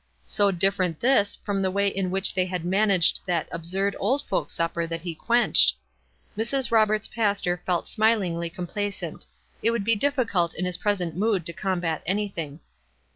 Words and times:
So 0.25 0.49
different 0.49 0.99
this 0.99 1.37
from 1.43 1.61
the 1.61 1.69
way 1.69 1.87
in 1.87 2.09
which 2.09 2.33
they 2.33 2.45
had 2.47 2.65
managed 2.65 3.19
that 3.27 3.47
absurd 3.51 3.95
old 3.99 4.23
folks' 4.23 4.53
supper 4.53 4.87
that 4.87 5.03
he 5.03 5.13
quenched. 5.13 5.75
Mrs. 6.35 6.71
Roberts' 6.71 7.07
pastor 7.07 7.61
felt 7.67 7.87
smilingly 7.87 8.49
complacent. 8.49 9.27
It 9.61 9.69
would 9.69 9.83
be 9.83 9.95
diffi 9.95 10.27
cult 10.27 10.55
in 10.55 10.65
his 10.65 10.77
present 10.77 11.15
mood 11.15 11.45
to 11.45 11.53
combat 11.53 12.01
anything. 12.07 12.61